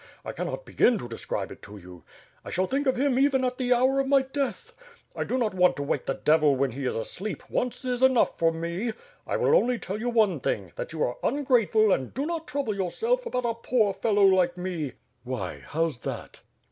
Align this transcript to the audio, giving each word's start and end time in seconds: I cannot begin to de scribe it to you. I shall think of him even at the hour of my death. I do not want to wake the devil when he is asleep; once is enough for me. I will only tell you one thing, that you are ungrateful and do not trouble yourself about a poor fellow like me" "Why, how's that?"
I 0.25 0.31
cannot 0.31 0.65
begin 0.65 0.97
to 0.97 1.07
de 1.07 1.15
scribe 1.19 1.51
it 1.51 1.61
to 1.61 1.77
you. 1.77 2.03
I 2.43 2.49
shall 2.49 2.65
think 2.65 2.87
of 2.87 2.95
him 2.95 3.19
even 3.19 3.45
at 3.45 3.59
the 3.59 3.71
hour 3.71 3.99
of 3.99 4.07
my 4.07 4.23
death. 4.23 4.73
I 5.15 5.23
do 5.23 5.37
not 5.37 5.53
want 5.53 5.75
to 5.75 5.83
wake 5.83 6.07
the 6.07 6.15
devil 6.15 6.55
when 6.55 6.71
he 6.71 6.87
is 6.87 6.95
asleep; 6.95 7.47
once 7.51 7.85
is 7.85 8.01
enough 8.01 8.39
for 8.39 8.51
me. 8.51 8.93
I 9.27 9.37
will 9.37 9.53
only 9.53 9.77
tell 9.77 9.99
you 9.99 10.09
one 10.09 10.39
thing, 10.39 10.71
that 10.75 10.91
you 10.91 11.03
are 11.03 11.17
ungrateful 11.21 11.91
and 11.91 12.15
do 12.15 12.25
not 12.25 12.47
trouble 12.47 12.73
yourself 12.75 13.27
about 13.27 13.45
a 13.45 13.53
poor 13.53 13.93
fellow 13.93 14.25
like 14.25 14.57
me" 14.57 14.93
"Why, 15.23 15.59
how's 15.67 15.99
that?" 15.99 16.41